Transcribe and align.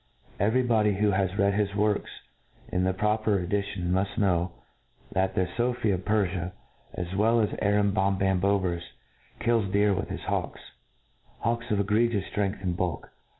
Every 0.39 0.63
body 0.63 0.93
who 0.95 1.11
has 1.11 1.37
read 1.37 1.53
his 1.53 1.75
works 1.75 2.09
in 2.69 2.85
the 2.85 2.91
proper 2.91 3.39
edi 3.39 3.61
tion 3.61 3.91
muft 3.91 4.17
know, 4.17 4.51
that 5.11 5.35
the 5.35 5.47
Sophi 5.55 5.91
of 5.91 6.05
Perfia, 6.05 6.53
as 6.95 7.15
well 7.15 7.39
as 7.39 7.49
Arambombamboberus, 7.61 8.81
kills 9.39 9.71
deer 9.71 9.93
by 9.93 10.05
his 10.05 10.21
hawks, 10.21 10.61
hawks 11.41 11.69
of 11.69 11.79
egregious 11.79 12.25
ftrength 12.33 12.63
and 12.63 12.75
bulk. 12.75 13.11